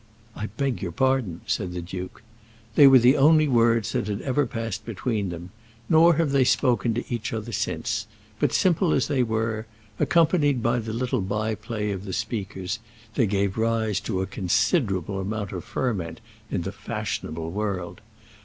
[0.35, 2.23] "I beg your pardon," said the duke.
[2.73, 5.51] They were the only words that had ever passed between them,
[5.87, 8.07] nor have they spoken to each other since;
[8.39, 9.67] but simple as they were,
[9.99, 12.79] accompanied by the little by play of the speakers,
[13.13, 18.01] they gave rise to a considerable amount of ferment in the fashionable world.